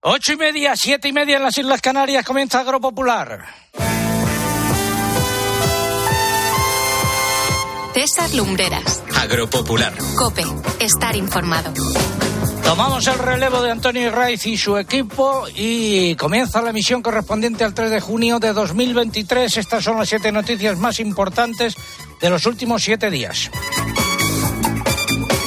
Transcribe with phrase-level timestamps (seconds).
[0.00, 3.44] Ocho y media, siete y media en las Islas Canarias comienza Agropopular.
[7.94, 9.02] César Lumbreras.
[9.16, 9.92] Agropopular.
[10.16, 10.44] Cope.
[10.78, 11.72] Estar informado.
[12.62, 17.74] Tomamos el relevo de Antonio Raiz y su equipo y comienza la emisión correspondiente al
[17.74, 19.56] 3 de junio de 2023.
[19.56, 21.74] Estas son las siete noticias más importantes
[22.20, 23.50] de los últimos siete días.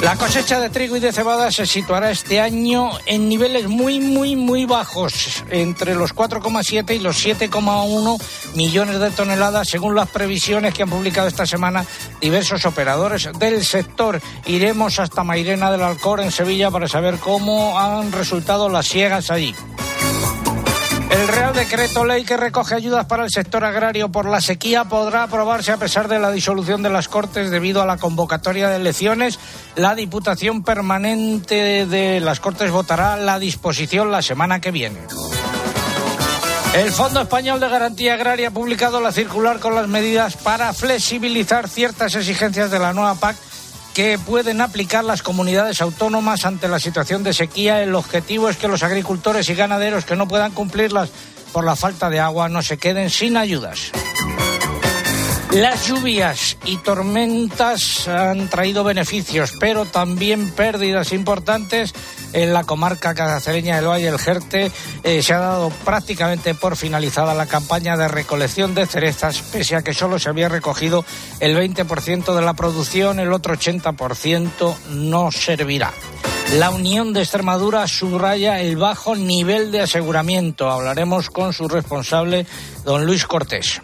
[0.01, 4.35] La cosecha de trigo y de cebada se situará este año en niveles muy, muy,
[4.35, 8.19] muy bajos, entre los 4,7 y los 7,1
[8.55, 11.85] millones de toneladas, según las previsiones que han publicado esta semana
[12.19, 14.19] diversos operadores del sector.
[14.47, 19.53] Iremos hasta Mairena del Alcor, en Sevilla, para saber cómo han resultado las siegas allí.
[21.11, 25.23] El Real Decreto Ley que recoge ayudas para el sector agrario por la sequía podrá
[25.23, 29.37] aprobarse a pesar de la disolución de las Cortes debido a la convocatoria de elecciones.
[29.75, 34.99] La Diputación Permanente de las Cortes votará la disposición la semana que viene.
[36.73, 41.67] El Fondo Español de Garantía Agraria ha publicado la circular con las medidas para flexibilizar
[41.67, 43.35] ciertas exigencias de la nueva PAC
[43.93, 47.83] que pueden aplicar las comunidades autónomas ante la situación de sequía.
[47.83, 51.09] El objetivo es que los agricultores y ganaderos que no puedan cumplirlas
[51.51, 53.91] por la falta de agua no se queden sin ayudas.
[55.51, 61.93] Las lluvias y tormentas han traído beneficios, pero también pérdidas importantes
[62.33, 64.71] en la comarca cacereña del Valle del Jerte.
[65.03, 69.81] Eh, se ha dado prácticamente por finalizada la campaña de recolección de cerezas, pese a
[69.81, 71.05] que solo se había recogido
[71.39, 75.91] el 20% de la producción, el otro 80% no servirá.
[76.57, 80.69] La Unión de Extremadura subraya el bajo nivel de aseguramiento.
[80.69, 82.45] Hablaremos con su responsable,
[82.83, 83.81] don Luis Cortés.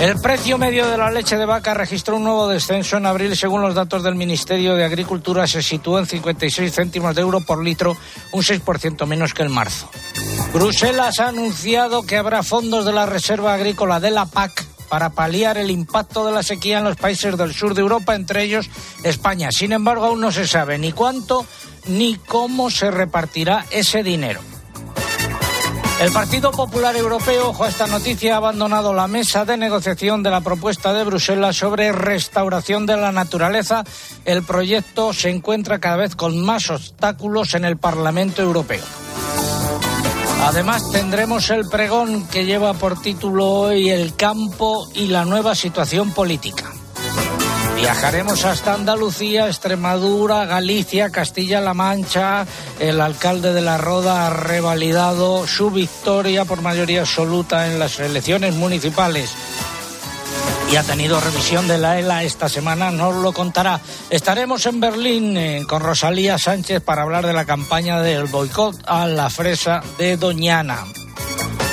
[0.00, 3.36] El precio medio de la leche de vaca registró un nuevo descenso en abril.
[3.36, 7.62] Según los datos del Ministerio de Agricultura, se sitúa en 56 céntimos de euro por
[7.62, 7.94] litro,
[8.32, 9.90] un 6% menos que en marzo.
[10.54, 15.58] Bruselas ha anunciado que habrá fondos de la Reserva Agrícola de la PAC para paliar
[15.58, 18.70] el impacto de la sequía en los países del sur de Europa, entre ellos
[19.04, 19.50] España.
[19.52, 21.44] Sin embargo, aún no se sabe ni cuánto
[21.88, 24.40] ni cómo se repartirá ese dinero.
[26.00, 30.30] El Partido Popular Europeo, ojo a esta noticia, ha abandonado la mesa de negociación de
[30.30, 33.84] la propuesta de Bruselas sobre restauración de la naturaleza.
[34.24, 38.82] El proyecto se encuentra cada vez con más obstáculos en el Parlamento Europeo.
[40.42, 46.12] Además tendremos el pregón que lleva por título hoy El campo y la nueva situación
[46.14, 46.79] política.
[47.80, 52.46] Viajaremos hasta Andalucía, Extremadura, Galicia, Castilla-La Mancha.
[52.78, 58.54] El alcalde de La Roda ha revalidado su victoria por mayoría absoluta en las elecciones
[58.54, 59.34] municipales
[60.70, 63.80] y ha tenido revisión de la ELA esta semana, nos lo contará.
[64.10, 69.06] Estaremos en Berlín eh, con Rosalía Sánchez para hablar de la campaña del boicot a
[69.06, 70.84] la fresa de Doñana.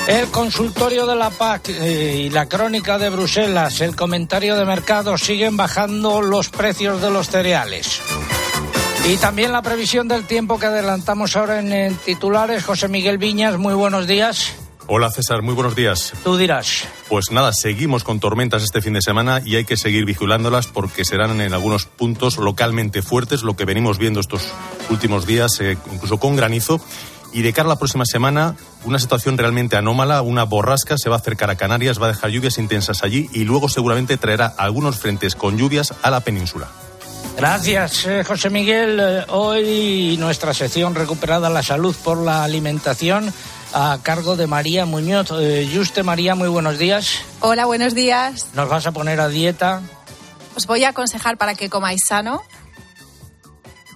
[0.07, 5.17] El consultorio de la PAC eh, y la crónica de Bruselas, el comentario de mercado,
[5.17, 7.99] siguen bajando los precios de los cereales.
[9.05, 12.63] Y también la previsión del tiempo que adelantamos ahora en, titulares.
[12.63, 14.53] José Miguel Viñas, muy buenos días.
[14.87, 16.13] Hola César, muy buenos días.
[16.23, 16.85] Tú dirás.
[17.09, 21.03] Pues nada, seguimos con tormentas este fin de semana y hay que seguir vigilándolas porque
[21.03, 24.43] serán en algunos puntos localmente fuertes, lo que venimos viendo estos
[24.89, 26.79] últimos días, eh, incluso con granizo
[27.37, 31.17] y de cara a la próxima semana, una situación realmente anómala, una borrasca se va
[31.17, 34.97] a acercar a Canarias, va a dejar lluvias intensas allí y luego seguramente traerá algunos
[34.97, 36.67] frentes con lluvias a la península.
[37.37, 38.99] Gracias, eh, José Miguel.
[38.99, 43.31] Eh, hoy nuestra sección recuperada la salud por la alimentación
[43.71, 45.27] a cargo de María Muñoz.
[45.39, 47.19] Eh, Juste María, muy buenos días.
[47.41, 48.47] Hola, buenos días.
[48.55, 49.83] ¿Nos vas a poner a dieta?
[50.55, 52.41] Os voy a aconsejar para que comáis sano.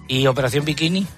[0.06, 1.08] ¿Y operación bikini?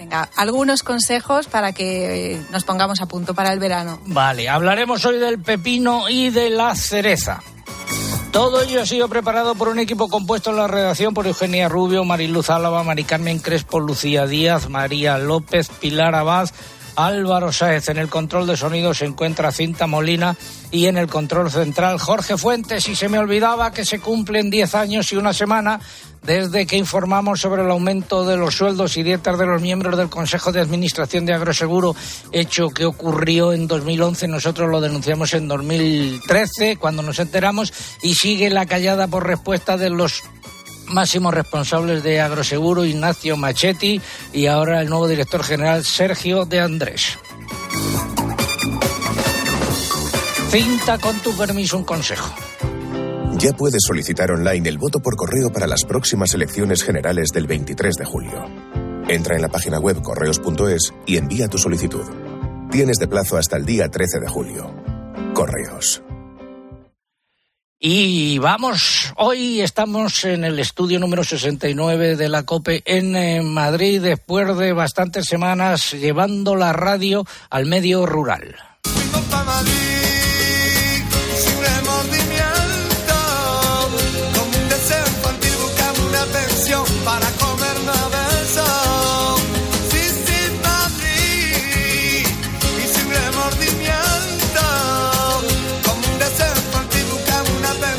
[0.00, 4.00] Venga, algunos consejos para que eh, nos pongamos a punto para el verano.
[4.06, 7.42] Vale, hablaremos hoy del pepino y de la cereza.
[8.32, 12.02] Todo ello ha sido preparado por un equipo compuesto en la redacción por Eugenia Rubio,
[12.06, 16.48] Mariluz Álava, Mari Carmen Crespo, Lucía Díaz, María López, Pilar Abad,
[16.96, 17.88] Álvaro Sáez.
[17.88, 20.36] En el control de sonido se encuentra Cinta Molina
[20.70, 22.88] y en el control central Jorge Fuentes.
[22.88, 25.80] Y se me olvidaba que se cumplen 10 años y una semana
[26.22, 30.10] desde que informamos sobre el aumento de los sueldos y dietas de los miembros del
[30.10, 31.96] Consejo de Administración de Agroseguro,
[32.32, 37.72] hecho que ocurrió en 2011, nosotros lo denunciamos en 2013 cuando nos enteramos
[38.02, 40.22] y sigue la callada por respuesta de los
[40.90, 44.00] máximos responsables de Agroseguro, Ignacio Machetti,
[44.32, 47.18] y ahora el nuevo director general, Sergio de Andrés.
[50.50, 52.34] Cinta, con tu permiso, un consejo.
[53.38, 57.94] Ya puedes solicitar online el voto por correo para las próximas elecciones generales del 23
[57.94, 58.44] de julio.
[59.08, 62.04] Entra en la página web correos.es y envía tu solicitud.
[62.70, 64.74] Tienes de plazo hasta el día 13 de julio.
[65.34, 66.02] Correos.
[67.82, 74.02] Y vamos, hoy estamos en el estudio número 69 de la COPE en eh, Madrid,
[74.02, 78.54] después de bastantes semanas llevando la radio al medio rural.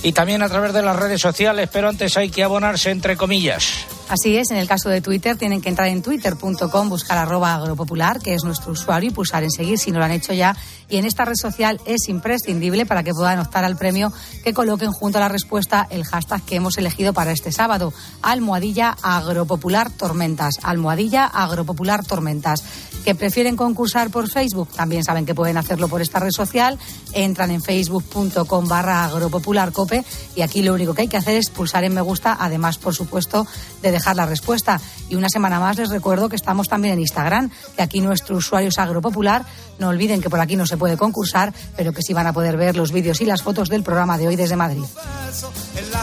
[0.02, 3.86] Y también a través de las redes sociales, pero antes hay que abonarse entre comillas.
[4.14, 8.20] Así es, en el caso de Twitter tienen que entrar en twitter.com, buscar arroba agropopular,
[8.20, 10.56] que es nuestro usuario, y pulsar en seguir si no lo han hecho ya.
[10.88, 14.14] Y en esta red social es imprescindible para que puedan optar al premio
[14.44, 18.96] que coloquen junto a la respuesta el hashtag que hemos elegido para este sábado, almohadilla
[19.02, 22.64] agropopular tormentas, almohadilla agropopular tormentas.
[23.04, 26.78] Que prefieren concursar por Facebook, también saben que pueden hacerlo por esta red social,
[27.14, 30.06] entran en facebook.com barra agropopularcope
[30.36, 32.94] y aquí lo único que hay que hacer es pulsar en me gusta, además, por
[32.94, 33.48] supuesto,
[33.82, 34.82] de dejar la respuesta.
[35.10, 38.70] Y una semana más les recuerdo que estamos también en Instagram, que aquí nuestro usuario
[38.70, 39.46] es Agropopular.
[39.80, 42.58] No olviden que por aquí no se puede concursar, pero que sí van a poder
[42.58, 44.84] ver los vídeos y las fotos del programa de hoy desde Madrid.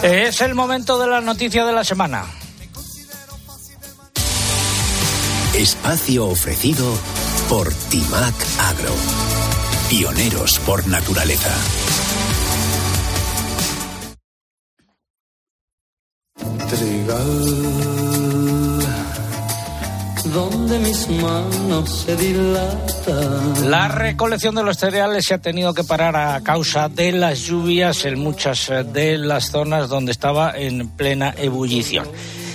[0.03, 2.25] Es el momento de la noticia de la semana.
[5.55, 6.97] Espacio ofrecido
[7.49, 8.95] por Timac Agro.
[9.91, 11.51] Pioneros por naturaleza.
[20.33, 23.71] Donde mis manos se dilatan.
[23.71, 28.05] La recolección de los cereales se ha tenido que parar a causa de las lluvias
[28.05, 32.07] en muchas eh, de las zonas donde estaba en plena ebullición.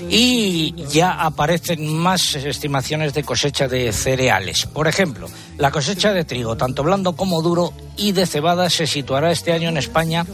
[0.09, 4.65] Y ya aparecen más estimaciones de cosecha de cereales.
[4.67, 5.27] Por ejemplo,
[5.57, 9.69] la cosecha de trigo, tanto blando como duro, y de cebada se situará este año
[9.69, 10.25] en España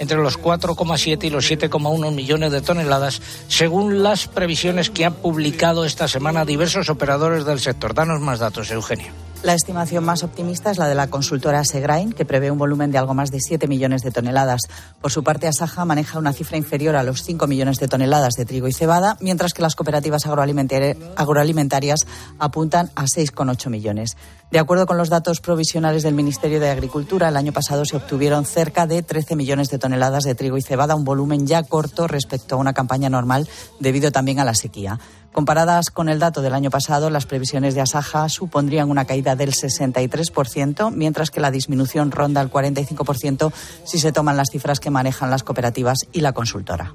[0.00, 5.84] entre los 4,7 y los 7,1 millones de toneladas, según las previsiones que han publicado
[5.84, 7.94] esta semana diversos operadores del sector.
[7.94, 9.12] Danos más datos, Eugenio.
[9.42, 12.98] La estimación más optimista es la de la consultora Segrain, que prevé un volumen de
[12.98, 14.60] algo más de 7 millones de toneladas.
[15.00, 18.44] Por su parte, Asaja maneja una cifra inferior a los 5 millones de toneladas de
[18.44, 22.00] trigo y cebada, mientras que las cooperativas agroalimentarias
[22.38, 24.18] apuntan a 6,8 millones.
[24.50, 28.44] De acuerdo con los datos provisionales del Ministerio de Agricultura, el año pasado se obtuvieron
[28.44, 32.56] cerca de 13 millones de toneladas de trigo y cebada, un volumen ya corto respecto
[32.56, 33.48] a una campaña normal
[33.78, 35.00] debido también a la sequía.
[35.32, 39.52] Comparadas con el dato del año pasado, las previsiones de Asaja supondrían una caída del
[39.52, 43.52] 63%, mientras que la disminución ronda el 45%
[43.84, 46.94] si se toman las cifras que manejan las cooperativas y la consultora.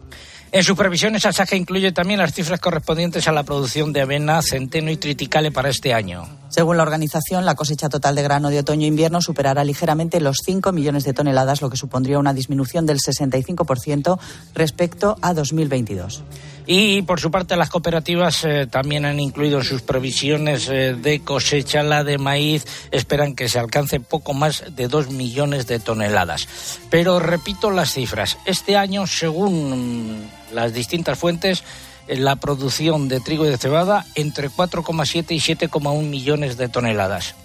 [0.52, 4.92] En sus previsiones, Asaja incluye también las cifras correspondientes a la producción de avena, centeno
[4.92, 6.28] y triticale para este año.
[6.50, 11.04] Según la organización, la cosecha total de grano de otoño-invierno superará ligeramente los 5 millones
[11.04, 14.18] de toneladas, lo que supondría una disminución del 65%
[14.54, 16.24] respecto a 2022.
[16.68, 21.20] Y por su parte, las cooperativas eh, también han incluido en sus previsiones eh, de
[21.22, 22.66] cosecha la de maíz.
[22.92, 26.48] Esperan que se alcance poco más de 2 millones de toneladas.
[26.90, 28.40] Pero repito las cifras.
[28.46, 31.64] Este año, según las distintas fuentes,
[32.08, 37.36] eh, la producción de trigo y de cebada entre 4,7 y 7,1 millones de toneladas.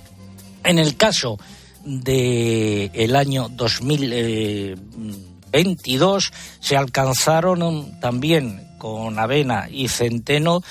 [0.64, 1.38] En el caso
[1.84, 10.62] del el año 2022 se alcanzaron también con avena y centeno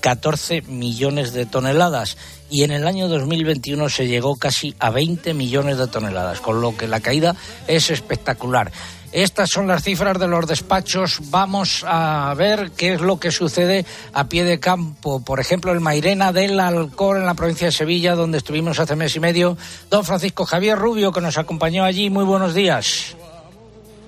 [0.00, 2.18] 14 eh, millones de toneladas
[2.50, 6.76] y en el año 2021 se llegó casi a 20 millones de toneladas, con lo
[6.76, 7.34] que la caída
[7.66, 8.70] es espectacular.
[9.10, 11.30] Estas son las cifras de los despachos.
[11.30, 15.24] Vamos a ver qué es lo que sucede a pie de campo.
[15.24, 19.16] Por ejemplo, el Mairena del Alcor en la provincia de Sevilla, donde estuvimos hace mes
[19.16, 19.56] y medio.
[19.90, 22.10] Don Francisco Javier Rubio, que nos acompañó allí.
[22.10, 23.16] Muy buenos días.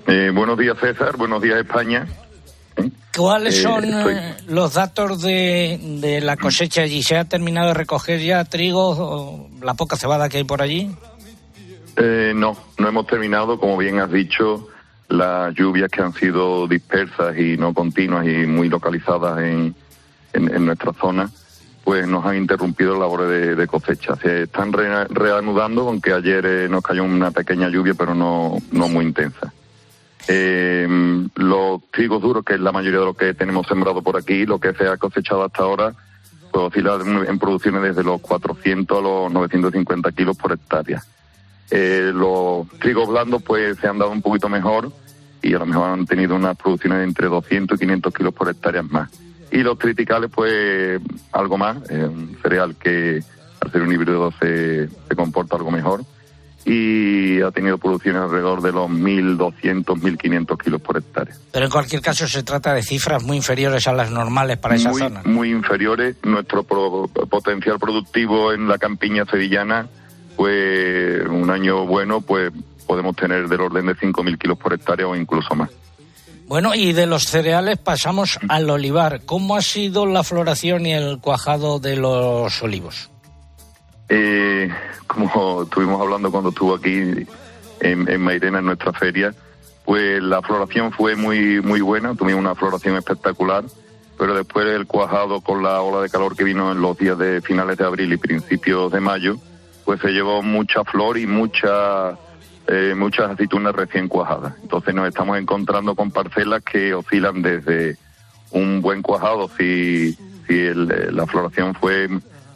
[0.07, 1.17] Eh, buenos días, César.
[1.17, 2.07] Buenos días, España.
[3.15, 7.01] ¿Cuáles Eh, son estoy- eh, los datos de, de la cosecha allí?
[7.01, 10.93] ¿Se ha terminado de recoger ya trigo, o la poca cebada que hay por allí?
[11.97, 13.57] Eh, no, no hemos terminado.
[13.59, 14.67] Como bien has dicho,
[15.07, 19.73] las lluvias que han sido dispersas y no continuas y muy localizadas en,
[20.33, 21.29] en, en nuestra zona,
[21.85, 24.17] pues nos han interrumpido labores de, de cosecha.
[24.17, 28.87] Se están re- reanudando, aunque ayer eh, nos cayó una pequeña lluvia, pero no, no
[28.89, 29.53] muy intensa.
[30.27, 30.87] Eh,
[31.35, 34.59] los trigos duros, que es la mayoría de lo que tenemos sembrado por aquí, lo
[34.59, 35.93] que se ha cosechado hasta ahora,
[36.51, 41.03] pues oscila en producciones desde los 400 a los 950 kilos por hectárea.
[41.71, 44.91] Eh, los trigos blandos pues se han dado un poquito mejor
[45.41, 48.49] y a lo mejor han tenido unas producciones de entre 200 y 500 kilos por
[48.49, 49.09] hectárea más.
[49.51, 50.99] Y los triticales pues
[51.31, 53.23] algo más, eh, un cereal que
[53.59, 56.03] al ser un híbrido se, se comporta algo mejor
[56.65, 61.35] y ha tenido producciones alrededor de los 1.200, 1.500 kilos por hectárea.
[61.51, 64.89] Pero en cualquier caso se trata de cifras muy inferiores a las normales para esa
[64.89, 65.21] muy, zona.
[65.25, 66.15] muy inferiores.
[66.23, 69.87] Nuestro pro- potencial productivo en la campiña sevillana,
[70.35, 72.51] pues un año bueno, pues
[72.87, 75.69] podemos tener del orden de 5.000 kilos por hectárea o incluso más.
[76.47, 79.21] Bueno, y de los cereales pasamos al olivar.
[79.25, 83.09] ¿Cómo ha sido la floración y el cuajado de los olivos?
[84.09, 84.69] Eh,
[85.07, 87.25] como estuvimos hablando cuando estuvo aquí
[87.79, 89.33] en, en Mairena, en nuestra feria,
[89.83, 93.63] pues la floración fue muy, muy buena, tuvimos una floración espectacular,
[94.17, 97.41] pero después el cuajado con la ola de calor que vino en los días de
[97.41, 99.37] finales de abril y principios de mayo,
[99.83, 102.11] pues se llevó mucha flor y mucha,
[102.67, 104.53] eh, muchas aceitunas recién cuajadas.
[104.61, 107.97] Entonces nos estamos encontrando con parcelas que oscilan desde
[108.51, 110.13] un buen cuajado si,
[110.47, 112.07] si el- eh, la floración fue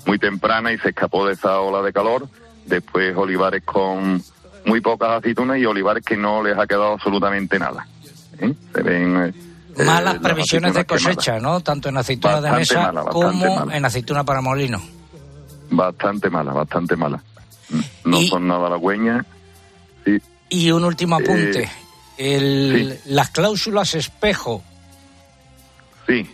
[0.05, 2.27] muy temprana y se escapó de esa ola de calor.
[2.65, 4.21] Después olivares con
[4.65, 7.87] muy pocas aceitunas y olivares que no les ha quedado absolutamente nada.
[8.39, 8.53] ¿eh?
[8.73, 9.33] Se ven
[9.77, 11.41] eh, Malas las previsiones de cosecha, quemadas.
[11.41, 11.59] ¿no?
[11.61, 13.77] Tanto en aceituna de mesa mala, como mala.
[13.77, 14.81] en aceituna para molino.
[15.71, 17.23] Bastante mala, bastante mala.
[18.03, 19.25] No Y- son nada halagüeñas.
[20.05, 20.17] Sí,
[20.49, 21.63] Y un último apunte.
[22.17, 24.61] Eh, El- Las cláusulas espejo.
[26.07, 26.29] sí.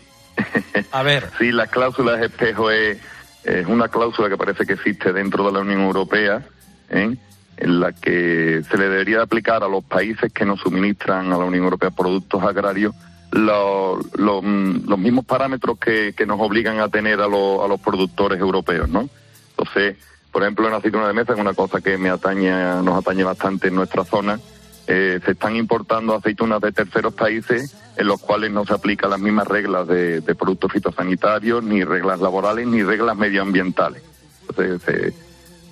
[0.91, 2.97] A ver, Sí, las cláusulas espejo es,
[3.45, 6.43] es una cláusula que parece que existe dentro de la Unión Europea,
[6.89, 7.15] ¿eh?
[7.57, 11.45] en la que se le debería aplicar a los países que nos suministran a la
[11.45, 12.93] Unión Europea productos agrarios
[13.31, 17.67] lo- lo- mm, los mismos parámetros que, que nos obligan a tener a, los- a
[17.67, 19.09] los productores europeos, ¿no?
[19.57, 19.97] Entonces,
[20.31, 22.51] por ejemplo, en la aceituna de mesa, es una cosa que me atañe,
[22.83, 24.39] nos atañe bastante en nuestra zona,
[24.87, 29.19] eh, se están importando aceitunas de terceros países en los cuales no se aplican las
[29.19, 34.03] mismas reglas de, productos fitosanitarios, ni reglas laborales, ni reglas medioambientales.
[34.47, 35.13] Entonces,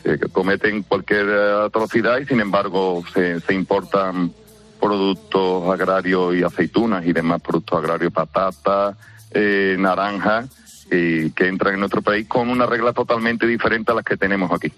[0.04, 4.34] se, cometen cualquier atrocidad y, sin embargo, se, se importan
[4.80, 8.98] productos agrarios y aceitunas y demás productos agrarios, patatas,
[9.32, 10.50] eh, naranjas,
[10.90, 14.72] que entran en nuestro país con una regla totalmente diferente a las que tenemos aquí.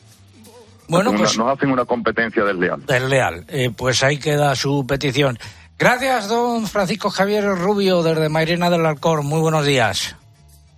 [0.88, 2.86] Bueno, Una- pues nos hacen una competencia desleal.
[2.86, 3.46] desleal.
[3.50, 5.38] Eh, pues ahí queda su petición.
[5.78, 9.24] Gracias, don Francisco Javier Rubio, desde Mairena del Alcor.
[9.24, 10.16] Muy buenos días.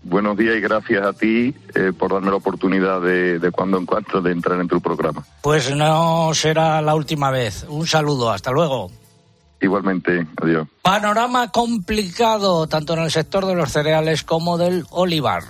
[0.03, 3.85] Buenos días y gracias a ti eh, por darme la oportunidad de, de cuando en
[3.85, 5.23] cuando de entrar en tu programa.
[5.41, 7.65] Pues no será la última vez.
[7.67, 8.89] Un saludo, hasta luego.
[9.59, 10.67] Igualmente, adiós.
[10.81, 15.43] Panorama complicado, tanto en el sector de los cereales como del olivar.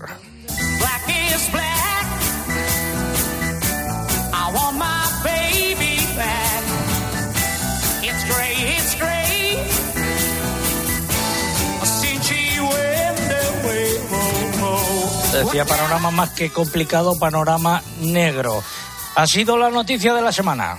[15.44, 18.63] Decía panorama más que complicado, panorama negro.
[19.15, 20.77] Ha sido la noticia de la semana.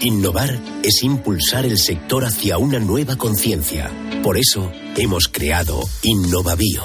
[0.00, 3.90] Innovar es impulsar el sector hacia una nueva conciencia.
[4.22, 6.84] Por eso hemos creado Innovabio,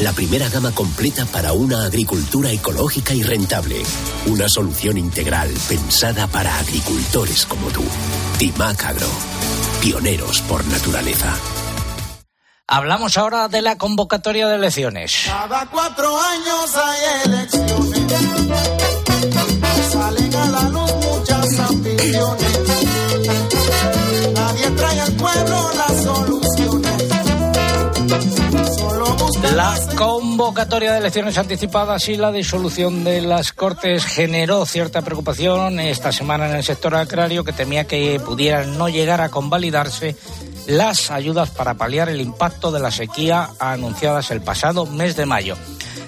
[0.00, 3.82] la primera gama completa para una agricultura ecológica y rentable.
[4.26, 7.82] Una solución integral pensada para agricultores como tú.
[8.38, 9.08] Timac Agro,
[9.80, 11.34] pioneros por naturaleza.
[12.70, 15.22] Hablamos ahora de la convocatoria de elecciones.
[15.24, 18.12] Cada cuatro años hay elecciones.
[19.90, 22.58] Salen a la luz muchas ambiciones.
[24.34, 27.02] Nadie trae al pueblo las soluciones.
[28.76, 35.00] Solo buscan La convocatoria de elecciones anticipadas y la disolución de las Cortes generó cierta
[35.00, 40.16] preocupación esta semana en el sector agrario que temía que pudieran no llegar a convalidarse
[40.68, 45.56] las ayudas para paliar el impacto de la sequía anunciadas el pasado mes de mayo.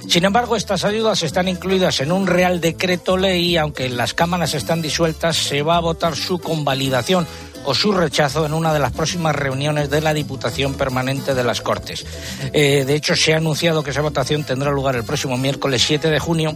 [0.06, 4.52] Sin embargo, estas ayudas están incluidas en un Real Decreto Ley y aunque las cámaras
[4.52, 7.26] están disueltas, se va a votar su convalidación
[7.64, 11.62] o su rechazo en una de las próximas reuniones de la Diputación Permanente de las
[11.62, 12.04] Cortes.
[12.52, 16.10] Eh, de hecho, se ha anunciado que esa votación tendrá lugar el próximo miércoles 7
[16.10, 16.54] de junio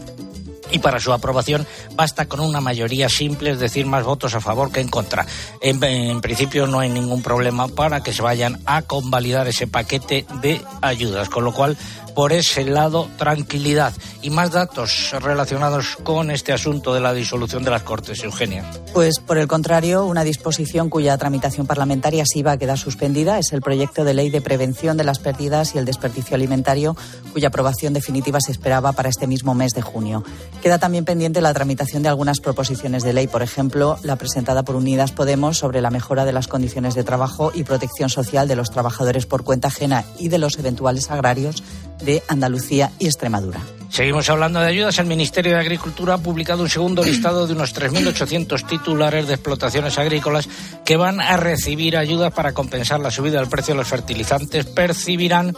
[0.71, 4.73] y para su aprobación basta con una mayoría simple, es decir, más votos a favor
[4.73, 5.27] que en contra.
[5.61, 10.27] En, en, principio no hay ningún problema para que se vayan a convalidar ese paquete
[10.41, 11.77] de ayudas, con lo cual
[12.15, 13.93] por ese lado tranquilidad
[14.23, 18.65] y más datos relacionados con este asunto de la disolución de las Cortes, Eugenia.
[18.93, 23.53] Pues por el contrario, una disposición cuya tramitación parlamentaria sí va a quedar suspendida es
[23.53, 26.97] el proyecto de ley de prevención de las pérdidas y el desperdicio alimentario,
[27.33, 30.25] cuya aprobación definitiva se esperaba para este mismo mes de junio.
[30.65, 34.77] Queda también pendiente la tramitación de algunas proposiciones de ley, por ejemplo, la presentada por
[34.77, 38.71] Unidas Podemos sobre la mejora de las condiciones de trabajo y protección social de los
[38.71, 41.63] trabajadores por cuenta ajena y de los eventuales agrarios
[42.03, 43.61] de Andalucía y Extremadura.
[43.91, 44.99] Seguimos hablando de ayudas.
[44.99, 49.99] El Ministerio de Agricultura ha publicado un segundo listado de unos 3.800 titulares de explotaciones
[49.99, 50.49] agrícolas
[50.83, 54.65] que van a recibir ayudas para compensar la subida del precio de los fertilizantes.
[54.65, 55.55] Percibirán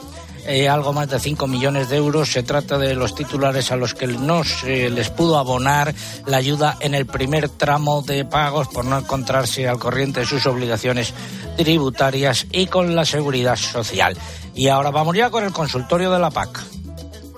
[0.46, 2.32] eh, algo más de 5 millones de euros.
[2.32, 5.94] Se trata de los titulares a los que no se les pudo abonar
[6.26, 10.46] la ayuda en el primer tramo de pagos por no encontrarse al corriente de sus
[10.46, 11.14] obligaciones
[11.56, 14.16] tributarias y con la seguridad social.
[14.54, 16.75] Y ahora vamos ya con el consultorio de la PAC.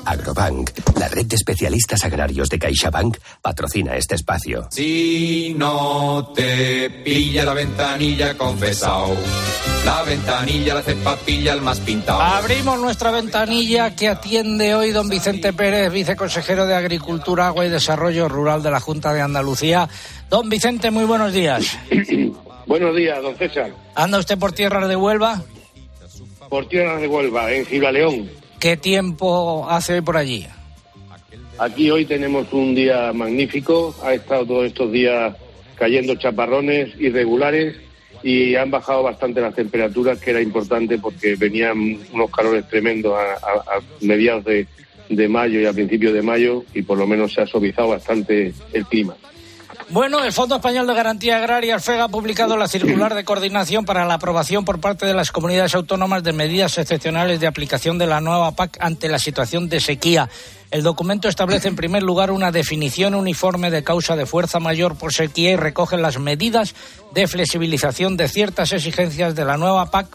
[0.08, 4.66] Agrobank, la red de especialistas agrarios de CaixaBank, patrocina este espacio.
[4.70, 9.14] Si no te pilla la ventanilla confesao,
[9.84, 12.22] la ventanilla la hace papilla el más pintado.
[12.22, 18.30] Abrimos nuestra ventanilla que atiende hoy don Vicente Pérez, viceconsejero de Agricultura, Agua y Desarrollo
[18.30, 19.90] Rural de la Junta de Andalucía.
[20.30, 21.76] Don Vicente, muy buenos días.
[22.66, 23.72] buenos días, don César.
[23.94, 25.42] ¿Anda usted por tierras de Huelva?
[26.48, 28.47] Por tierras de Huelva, en Gibraleón.
[28.60, 30.46] ¿Qué tiempo hace por allí?
[31.58, 33.94] Aquí hoy tenemos un día magnífico.
[34.02, 35.36] Ha estado todos estos días
[35.76, 37.76] cayendo chaparrones irregulares
[38.22, 43.80] y han bajado bastante las temperaturas, que era importante porque venían unos calores tremendos a
[44.00, 44.66] mediados de,
[45.08, 48.52] de mayo y a principios de mayo y por lo menos se ha suavizado bastante
[48.72, 49.16] el clima.
[49.90, 53.86] Bueno, el Fondo Español de Garantía Agraria, el FEGA, ha publicado la circular de coordinación
[53.86, 58.06] para la aprobación por parte de las comunidades autónomas de medidas excepcionales de aplicación de
[58.06, 60.28] la nueva PAC ante la situación de sequía.
[60.70, 65.14] El documento establece, en primer lugar, una definición uniforme de causa de fuerza mayor por
[65.14, 66.74] sequía y recoge las medidas
[67.14, 70.08] de flexibilización de ciertas exigencias de la nueva PAC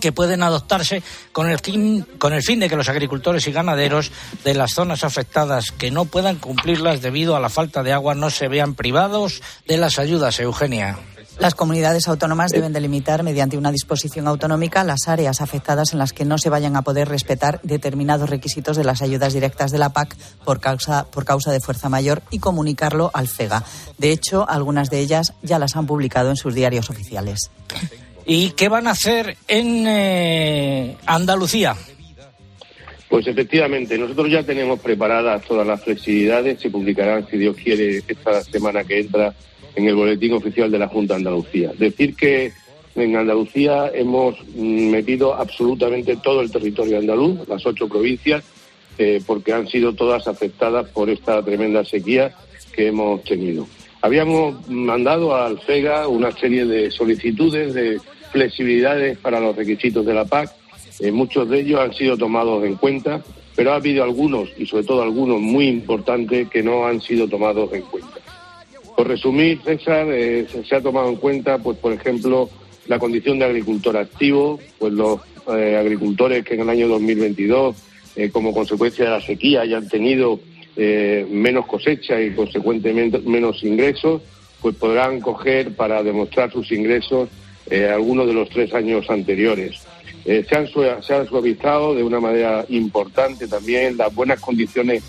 [0.00, 4.10] que pueden adoptarse con el, fin, con el fin de que los agricultores y ganaderos
[4.44, 8.30] de las zonas afectadas que no puedan cumplirlas debido a la falta de agua no
[8.30, 10.38] se vean privados de las ayudas.
[10.40, 10.98] Eugenia.
[11.38, 16.24] Las comunidades autónomas deben delimitar mediante una disposición autonómica las áreas afectadas en las que
[16.24, 20.16] no se vayan a poder respetar determinados requisitos de las ayudas directas de la PAC
[20.46, 23.64] por causa, por causa de fuerza mayor y comunicarlo al FEGA.
[23.98, 27.50] De hecho, algunas de ellas ya las han publicado en sus diarios oficiales.
[28.26, 31.76] ¿Y qué van a hacer en eh, Andalucía?
[33.08, 38.42] Pues efectivamente, nosotros ya tenemos preparadas todas las flexibilidades, se publicarán, si Dios quiere, esta
[38.42, 39.32] semana que entra
[39.76, 41.72] en el boletín oficial de la Junta de Andalucía.
[41.78, 42.52] Decir que
[42.96, 48.42] en Andalucía hemos metido absolutamente todo el territorio andaluz, las ocho provincias,
[48.98, 52.34] eh, porque han sido todas afectadas por esta tremenda sequía
[52.72, 53.68] que hemos tenido.
[54.00, 58.00] Habíamos mandado al FEGA una serie de solicitudes de
[58.32, 60.50] flexibilidades para los requisitos de la PAC.
[61.00, 63.22] Eh, muchos de ellos han sido tomados en cuenta,
[63.56, 67.72] pero ha habido algunos, y sobre todo algunos muy importantes, que no han sido tomados
[67.72, 68.16] en cuenta.
[68.96, 72.48] Por resumir, César, eh, se, ha tomado en cuenta, pues por ejemplo,
[72.86, 75.20] la condición de agricultor activo, pues los
[75.54, 77.76] eh, agricultores que en el año 2022,
[78.16, 80.40] eh, como consecuencia de la sequía, hayan tenido
[80.78, 84.20] menos cosecha y consecuentemente menos ingresos,
[84.60, 87.30] pues podrán coger para demostrar sus ingresos
[87.70, 89.80] eh, algunos de los tres años anteriores.
[90.24, 95.04] Eh, se, han, suavizado de una manera importante también las buenas condiciones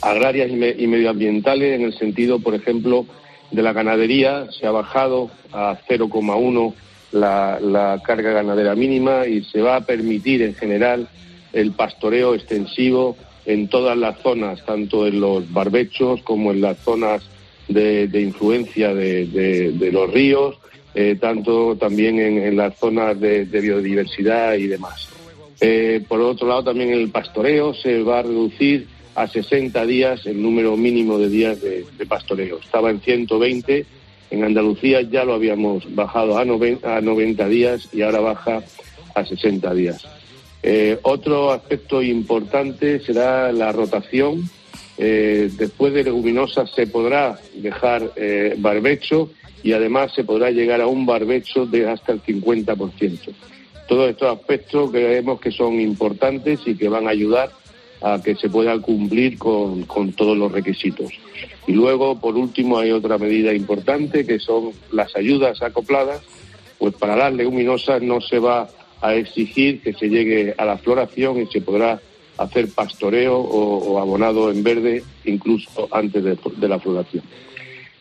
[0.00, 3.06] agrarias y, me, y, medioambientales en el sentido, por ejemplo,
[3.50, 4.46] de la ganadería.
[4.50, 6.74] Se ha bajado a 0,1
[7.12, 11.08] la, carga ganadera mínima y se va a permitir en general
[11.52, 13.16] el pastoreo extensivo
[13.46, 17.22] en todas las zonas, tanto en los barbechos como en las zonas
[17.68, 20.56] de, influencia de, los ríos,
[21.00, 25.08] eh, tanto también en, las zonas de, biodiversidad y demás.
[25.60, 30.42] Eh, por otro lado, también el pastoreo se va a reducir a 60 días el
[30.42, 32.58] número mínimo de días de, pastoreo.
[32.58, 33.86] Estaba en 120,
[34.32, 38.64] en Andalucía ya lo habíamos bajado a 90, a 90 días y ahora baja
[39.14, 40.04] a 60 días.
[40.64, 44.50] Eh, otro aspecto importante será la rotación
[44.96, 48.10] después de leguminosas se podrá dejar
[48.56, 49.30] barbecho
[49.62, 53.34] y además se podrá llegar a un barbecho de hasta el 50%.
[53.88, 57.50] Todos estos aspectos creemos que son importantes y que van a ayudar
[58.00, 61.10] a que se pueda cumplir con, con todos los requisitos.
[61.66, 66.22] Y luego, por último, hay otra medida importante que son las ayudas acopladas.
[66.78, 68.68] Pues para las leguminosas no se va
[69.00, 72.00] a exigir que se llegue a la floración y se podrá
[72.36, 77.24] hacer pastoreo o, abonado en verde incluso antes de la floración.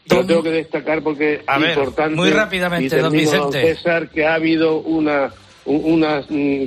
[0.09, 2.15] Lo tengo que destacar porque A es ver, importante.
[2.15, 3.61] muy rápidamente, y don Vicente.
[3.75, 5.31] César, que ha habido una,
[5.65, 6.65] un- unas mm,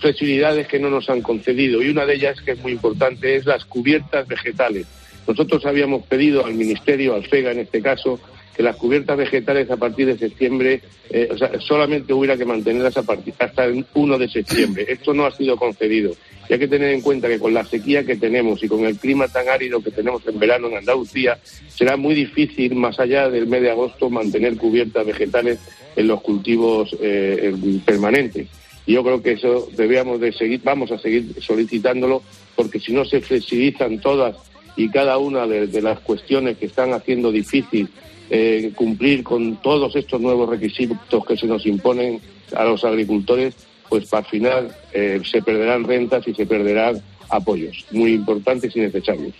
[0.00, 3.44] flexibilidades que no nos han concedido y una de ellas que es muy importante es
[3.46, 4.86] las cubiertas vegetales.
[5.26, 8.18] Nosotros habíamos pedido al Ministerio, al FEGA en este caso,
[8.60, 12.94] que las cubiertas vegetales a partir de septiembre, eh, o sea, solamente hubiera que mantenerlas
[12.98, 14.84] a partir, hasta el 1 de septiembre.
[14.86, 16.12] Esto no ha sido concedido.
[16.46, 18.98] Y hay que tener en cuenta que con la sequía que tenemos y con el
[18.98, 23.46] clima tan árido que tenemos en verano en Andalucía, será muy difícil, más allá del
[23.46, 25.58] mes de agosto, mantener cubiertas vegetales
[25.96, 27.54] en los cultivos eh,
[27.86, 28.46] permanentes.
[28.84, 32.22] Y yo creo que eso debíamos de seguir, vamos a seguir solicitándolo,
[32.54, 34.36] porque si no se flexibilizan todas
[34.76, 37.88] y cada una de las cuestiones que están haciendo difícil
[38.30, 42.20] eh, cumplir con todos estos nuevos requisitos que se nos imponen
[42.54, 43.54] a los agricultores,
[43.88, 48.80] pues para el final eh, se perderán rentas y se perderán apoyos muy importantes y
[48.80, 49.34] necesarios.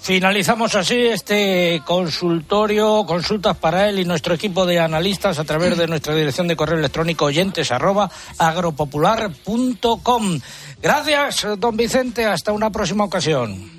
[0.00, 5.88] Finalizamos así este consultorio, consultas para él y nuestro equipo de analistas a través de
[5.88, 10.40] nuestra dirección de correo electrónico oyentes arroba agropopular.com.
[10.80, 12.24] Gracias, don Vicente.
[12.24, 13.75] Hasta una próxima ocasión.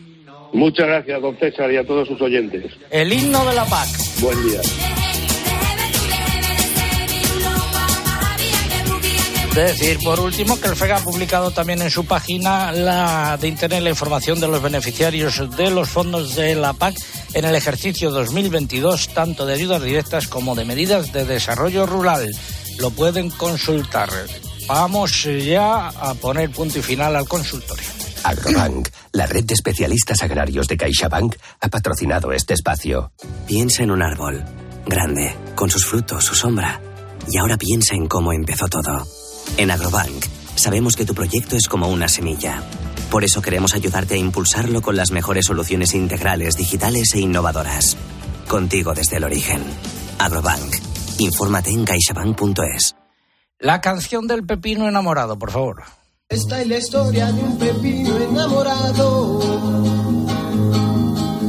[0.53, 2.71] Muchas gracias, don César, y a todos sus oyentes.
[2.89, 3.87] El himno de la PAC.
[4.21, 4.61] Buen día.
[9.57, 13.81] Decir, por último, que el FEGA ha publicado también en su página la de internet
[13.81, 16.95] la información de los beneficiarios de los fondos de la PAC
[17.33, 22.29] en el ejercicio 2022, tanto de ayudas directas como de medidas de desarrollo rural.
[22.77, 24.09] Lo pueden consultar.
[24.67, 27.96] Vamos ya a poner punto y final al consultorio.
[28.27, 33.13] Agrobank, la red de especialistas agrarios de CaixaBank, ha patrocinado este espacio.
[33.47, 34.43] Piensa en un árbol,
[34.85, 36.81] grande, con sus frutos, su sombra.
[37.29, 39.07] Y ahora piensa en cómo empezó todo.
[39.55, 42.61] En Agrobank, sabemos que tu proyecto es como una semilla.
[43.09, 47.95] Por eso queremos ayudarte a impulsarlo con las mejores soluciones integrales, digitales e innovadoras.
[48.49, 49.63] Contigo desde el origen.
[50.19, 50.75] Agrobank.
[51.19, 52.93] Infórmate en caixabank.es.
[53.59, 55.83] La canción del pepino enamorado, por favor.
[56.29, 59.39] Esta es la historia de un pepino enamorado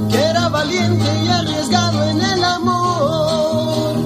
[0.08, 3.96] que era valiente y arriesgado en el amor.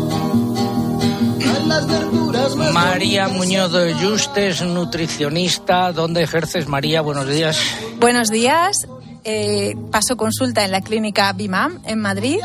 [1.44, 5.92] A las verduras más María Muñoz de Justes, nutricionista.
[5.92, 7.02] ¿Dónde ejerces, María?
[7.02, 7.61] Buenos días.
[8.00, 8.88] Buenos días.
[9.24, 12.40] Eh, paso consulta en la clínica BIMAM en Madrid.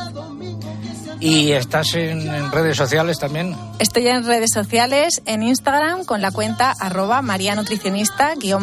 [1.20, 3.56] ¿Y estás en, en redes sociales también?
[3.80, 8.54] Estoy en redes sociales, en Instagram, con la cuenta arroba marianutricionista-my.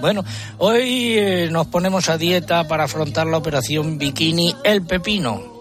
[0.00, 0.24] Bueno,
[0.58, 5.54] hoy eh, nos ponemos a dieta para afrontar la operación bikini El Pepino.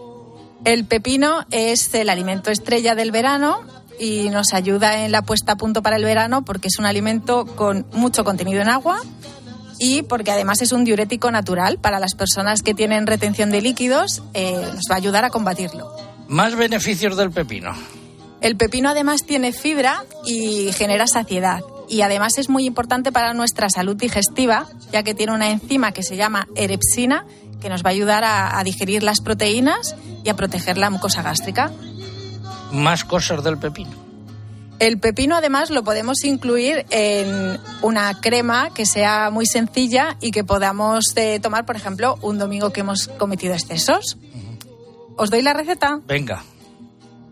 [0.66, 3.60] El pepino es el alimento estrella del verano
[4.00, 7.46] y nos ayuda en la puesta a punto para el verano porque es un alimento
[7.46, 9.02] con mucho contenido en agua
[9.80, 14.24] y porque además es un diurético natural para las personas que tienen retención de líquidos,
[14.34, 15.92] eh, nos va a ayudar a combatirlo.
[16.28, 17.74] Más beneficios del pepino.
[18.42, 21.62] El pepino además tiene fibra y genera saciedad.
[21.90, 26.04] Y además es muy importante para nuestra salud digestiva, ya que tiene una enzima que
[26.04, 27.26] se llama erepsina,
[27.62, 31.22] que nos va a ayudar a, a digerir las proteínas y a proteger la mucosa
[31.22, 31.72] gástrica.
[32.72, 34.03] Más cosas del pepino.
[34.80, 40.44] El pepino además lo podemos incluir en una crema que sea muy sencilla y que
[40.44, 44.18] podamos eh, tomar, por ejemplo, un domingo que hemos cometido excesos.
[45.16, 46.00] ¿Os doy la receta?
[46.06, 46.44] Venga.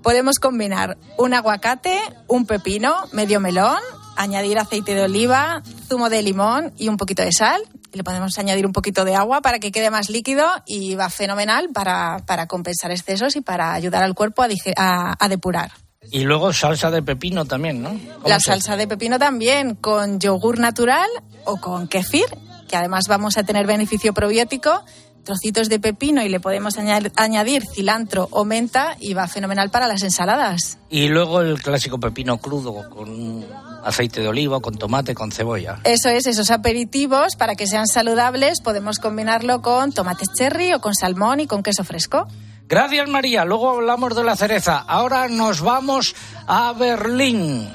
[0.01, 3.79] Podemos combinar un aguacate, un pepino, medio melón,
[4.15, 7.61] añadir aceite de oliva, zumo de limón y un poquito de sal.
[7.93, 11.09] Y le podemos añadir un poquito de agua para que quede más líquido y va
[11.09, 15.71] fenomenal para, para compensar excesos y para ayudar al cuerpo a, dige- a- a depurar.
[16.09, 17.89] Y luego salsa de pepino también, ¿no?
[17.89, 21.07] ¿Cómo La se salsa de pepino también con yogur natural
[21.45, 22.25] o con kefir,
[22.67, 24.83] que además vamos a tener beneficio probiótico,
[25.23, 29.87] trocitos de pepino y le podemos añadir, añadir cilantro o menta y va fenomenal para
[29.87, 30.79] las ensaladas.
[30.89, 33.45] Y luego el clásico pepino crudo con
[33.83, 35.81] aceite de oliva, con tomate, con cebolla.
[35.83, 40.95] Eso es, esos aperitivos, para que sean saludables, podemos combinarlo con tomates cherry o con
[40.95, 42.27] salmón y con queso fresco.
[42.71, 43.43] Gracias, María.
[43.43, 44.77] Luego hablamos de la cereza.
[44.87, 46.15] Ahora nos vamos
[46.47, 47.67] a Berlín.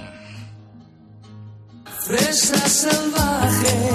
[2.01, 3.91] Fresa salvaje,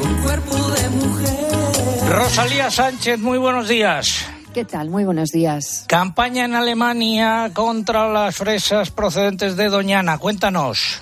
[0.00, 2.08] con cuerpo de mujer.
[2.08, 4.26] Rosalía Sánchez, muy buenos días.
[4.54, 4.90] ¿Qué tal?
[4.90, 5.86] Muy buenos días.
[5.88, 10.18] Campaña en Alemania contra las fresas procedentes de Doñana.
[10.18, 11.00] Cuéntanos.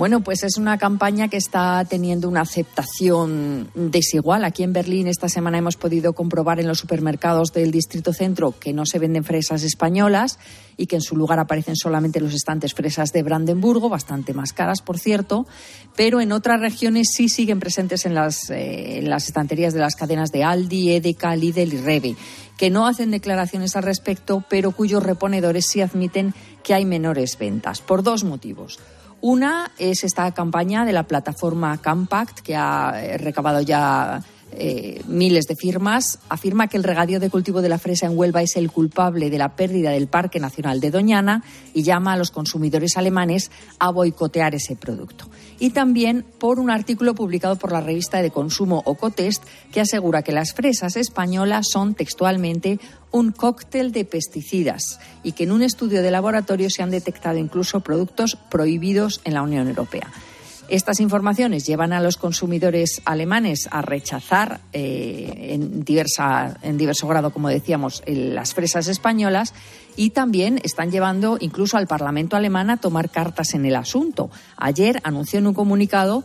[0.00, 4.44] Bueno, pues es una campaña que está teniendo una aceptación desigual.
[4.46, 8.72] Aquí en Berlín esta semana hemos podido comprobar en los supermercados del Distrito Centro que
[8.72, 10.38] no se venden fresas españolas
[10.78, 14.80] y que en su lugar aparecen solamente los estantes fresas de Brandenburgo, bastante más caras,
[14.80, 15.46] por cierto,
[15.96, 19.96] pero en otras regiones sí siguen presentes en las, eh, en las estanterías de las
[19.96, 22.16] cadenas de Aldi, Edeka, Lidl y Rebe,
[22.56, 26.32] que no hacen declaraciones al respecto, pero cuyos reponedores sí admiten
[26.64, 28.78] que hay menores ventas, por dos motivos.
[29.22, 34.22] Una es esta campaña de la plataforma Campact, que ha eh, recabado ya
[34.52, 38.42] eh, miles de firmas, afirma que el regadío de cultivo de la fresa en Huelva
[38.42, 42.30] es el culpable de la pérdida del Parque Nacional de Doñana y llama a los
[42.30, 45.28] consumidores alemanes a boicotear ese producto.
[45.58, 50.32] Y también por un artículo publicado por la revista de consumo Ocotest que asegura que
[50.32, 52.80] las fresas españolas son textualmente
[53.12, 57.80] un cóctel de pesticidas y que en un estudio de laboratorio se han detectado incluso
[57.80, 60.10] productos prohibidos en la Unión Europea.
[60.70, 67.32] Estas informaciones llevan a los consumidores alemanes a rechazar eh, en, diversa, en diverso grado,
[67.32, 69.52] como decíamos, las fresas españolas
[69.96, 74.30] y también están llevando incluso al Parlamento alemán a tomar cartas en el asunto.
[74.56, 76.22] Ayer anunció en un comunicado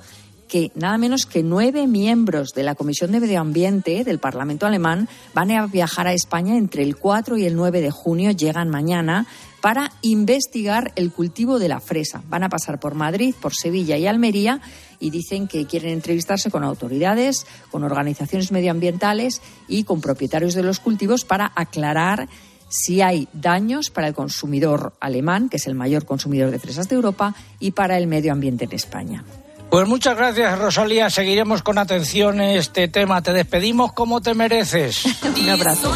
[0.48, 5.10] que nada menos que nueve miembros de la Comisión de Medio Ambiente del Parlamento alemán
[5.34, 9.26] van a viajar a España entre el 4 y el 9 de junio, llegan mañana,
[9.66, 12.22] para investigar el cultivo de la fresa.
[12.30, 14.62] Van a pasar por Madrid, por Sevilla y Almería
[15.00, 20.80] y dicen que quieren entrevistarse con autoridades, con organizaciones medioambientales y con propietarios de los
[20.80, 22.30] cultivos para aclarar
[22.70, 26.98] si hay daños para el consumidor alemán, que es el mayor consumidor de fresas de
[26.98, 29.24] Europa, y para el medio ambiente en España.
[29.72, 31.10] Pues muchas gracias, Rosalía.
[31.10, 33.24] Seguiremos con atención este tema.
[33.24, 35.06] Te despedimos como te mereces.
[35.42, 35.92] Un abrazo.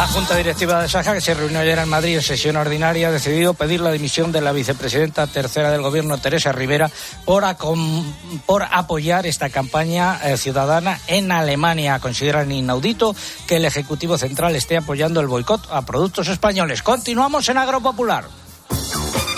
[0.00, 3.12] La Junta Directiva de Saja, que se reunió ayer en Madrid en sesión ordinaria, ha
[3.12, 6.90] decidido pedir la dimisión de la vicepresidenta tercera del Gobierno, Teresa Rivera,
[7.26, 8.10] por, acom-
[8.46, 11.98] por apoyar esta campaña eh, ciudadana en Alemania.
[11.98, 13.14] Consideran inaudito
[13.46, 16.82] que el Ejecutivo Central esté apoyando el boicot a productos españoles.
[16.82, 18.24] Continuamos en Agropopular.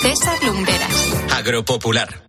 [0.00, 0.94] César Lumbreras.
[1.34, 2.28] Agropopular.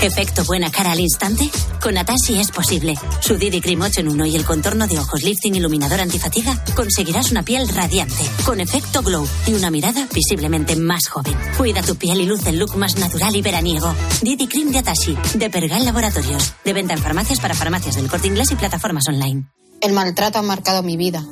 [0.00, 1.50] ¿Efecto buena cara al instante?
[1.82, 2.94] Con Atashi es posible.
[3.20, 7.32] Su Didi Cream 8 en 1 y el contorno de ojos lifting iluminador antifatiga conseguirás
[7.32, 11.34] una piel radiante, con efecto glow y una mirada visiblemente más joven.
[11.56, 13.92] Cuida tu piel y luce el look más natural y veraniego.
[14.22, 16.54] Didi Cream de Atashi, de Pergal Laboratorios.
[16.64, 19.50] De venta en farmacias para farmacias del corte inglés y plataformas online.
[19.80, 21.26] El maltrato ha marcado mi vida.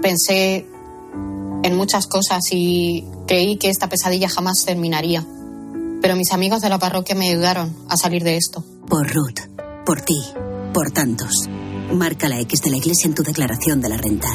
[0.00, 0.66] Pensé
[1.62, 5.26] en muchas cosas y creí que esta pesadilla jamás terminaría.
[6.02, 8.64] Pero mis amigos de la parroquia me ayudaron a salir de esto.
[8.88, 9.38] Por Ruth,
[9.86, 10.20] por ti,
[10.74, 11.48] por tantos.
[11.92, 14.28] Marca la X de la iglesia en tu declaración de la renta.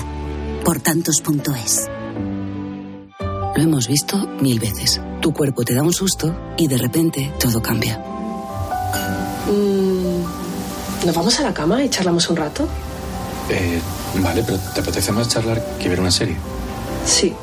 [0.64, 1.88] Por tantos.es.
[3.20, 5.02] Lo hemos visto mil veces.
[5.20, 7.98] Tu cuerpo te da un susto y de repente todo cambia.
[9.48, 12.66] Mm, ¿Nos vamos a la cama y charlamos un rato?
[13.50, 13.82] Eh,
[14.22, 16.38] vale, pero ¿te apetece más charlar que ver una serie?
[17.06, 17.34] Sí,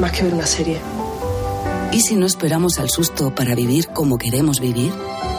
[0.00, 0.80] más que ver una serie.
[1.92, 4.92] ¿Y si no esperamos al susto para vivir como queremos vivir?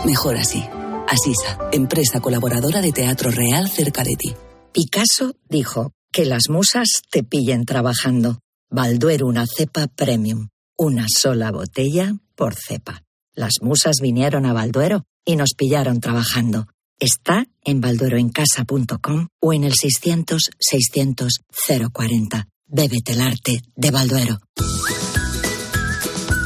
[0.06, 0.62] Mejor así.
[1.08, 4.34] Asisa, empresa colaboradora de Teatro Real cerca de ti.
[4.74, 8.40] Picasso dijo que las musas te pillen trabajando.
[8.70, 10.50] Balduero una cepa premium.
[10.78, 13.02] Una sola botella por cepa.
[13.34, 16.68] Las musas vinieron a Balduero y nos pillaron trabajando.
[17.00, 21.40] Está en baldueroencasa.com o en el 600 600
[21.94, 22.48] 040.
[22.68, 24.40] Bébete el arte de Balduero.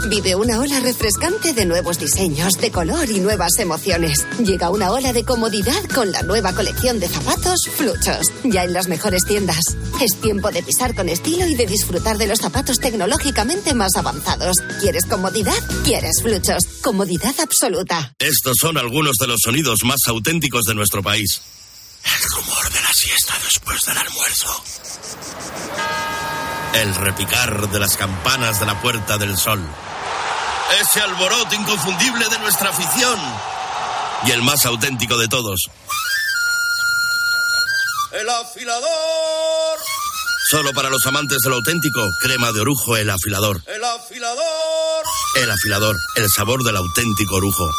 [0.07, 4.27] Vive una ola refrescante de nuevos diseños, de color y nuevas emociones.
[4.37, 8.87] Llega una ola de comodidad con la nueva colección de zapatos Fluchos, ya en las
[8.87, 9.75] mejores tiendas.
[9.99, 14.57] Es tiempo de pisar con estilo y de disfrutar de los zapatos tecnológicamente más avanzados.
[14.79, 15.57] ¿Quieres comodidad?
[15.83, 16.65] ¿Quieres Fluchos?
[16.83, 18.13] Comodidad absoluta.
[18.19, 21.41] Estos son algunos de los sonidos más auténticos de nuestro país.
[22.03, 24.63] El rumor de la siesta después del almuerzo.
[26.75, 29.65] El repicar de las campanas de la Puerta del Sol.
[30.81, 33.19] Ese alboroto inconfundible de nuestra afición.
[34.25, 35.69] Y el más auténtico de todos.
[38.11, 39.79] El afilador.
[40.49, 43.61] Solo para los amantes del auténtico, crema de orujo el afilador.
[43.67, 45.03] ¡El afilador!
[45.41, 47.69] El afilador, el sabor del auténtico orujo.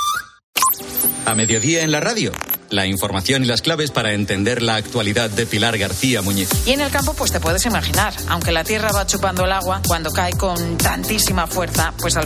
[1.25, 2.33] A mediodía en la radio.
[2.71, 6.49] La información y las claves para entender la actualidad de Pilar García Muñiz.
[6.67, 9.81] Y en el campo, pues te puedes imaginar, aunque la tierra va chupando el agua,
[9.87, 12.15] cuando cae con tantísima fuerza, pues al